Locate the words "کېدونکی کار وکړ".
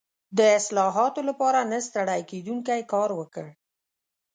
2.31-3.45